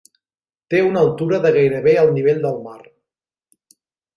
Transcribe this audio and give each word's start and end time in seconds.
Té 0.73 0.79
una 0.85 1.03
altura 1.07 1.39
de 1.43 1.51
gairebé 1.57 1.95
el 2.05 2.11
nivell 2.17 2.41
del 2.47 2.59
mar. 2.65 2.81